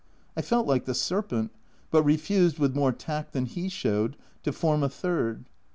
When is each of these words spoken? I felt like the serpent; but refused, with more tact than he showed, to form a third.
I 0.35 0.41
felt 0.41 0.65
like 0.65 0.85
the 0.85 0.95
serpent; 0.95 1.51
but 1.91 2.01
refused, 2.01 2.57
with 2.57 2.73
more 2.75 2.91
tact 2.91 3.33
than 3.33 3.45
he 3.45 3.69
showed, 3.69 4.17
to 4.41 4.51
form 4.51 4.81
a 4.81 4.89
third. 4.89 5.45